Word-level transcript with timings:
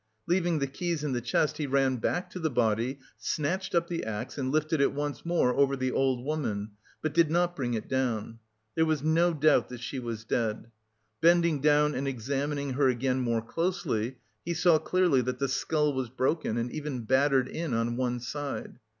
Leaving 0.25 0.57
the 0.57 0.65
keys 0.65 1.03
in 1.03 1.11
the 1.11 1.21
chest, 1.21 1.59
he 1.59 1.67
ran 1.67 1.97
back 1.97 2.27
to 2.27 2.39
the 2.39 2.49
body, 2.49 2.97
snatched 3.19 3.75
up 3.75 3.87
the 3.87 4.03
axe 4.03 4.35
and 4.35 4.51
lifted 4.51 4.81
it 4.81 4.93
once 4.93 5.23
more 5.23 5.53
over 5.53 5.75
the 5.75 5.91
old 5.91 6.25
woman, 6.25 6.71
but 7.03 7.13
did 7.13 7.29
not 7.29 7.55
bring 7.55 7.75
it 7.75 7.87
down. 7.87 8.39
There 8.73 8.87
was 8.87 9.03
no 9.03 9.31
doubt 9.31 9.69
that 9.69 9.79
she 9.81 9.99
was 9.99 10.23
dead. 10.23 10.71
Bending 11.21 11.59
down 11.61 11.93
and 11.93 12.07
examining 12.07 12.71
her 12.73 12.89
again 12.89 13.19
more 13.19 13.43
closely, 13.43 14.15
he 14.43 14.55
saw 14.55 14.79
clearly 14.79 15.21
that 15.21 15.37
the 15.37 15.47
skull 15.47 15.93
was 15.93 16.09
broken 16.09 16.57
and 16.57 16.71
even 16.71 17.01
battered 17.01 17.47
in 17.47 17.75
on 17.75 17.95
one 17.95 18.19
side. 18.19 18.79